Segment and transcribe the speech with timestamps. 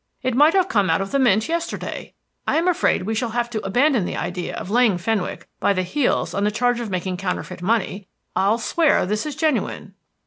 [0.23, 2.15] It might have come out of the Mint yesterday.
[2.47, 5.83] I am afraid we shall have to abandon the idea of laying Fenwick by the
[5.83, 8.07] heels on the charge of making counterfeit money.
[8.35, 9.93] I'll swear this is genuine."